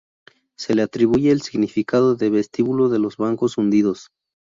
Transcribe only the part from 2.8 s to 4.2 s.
de los bancos hundidos"".